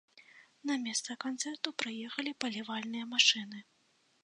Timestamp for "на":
0.69-0.77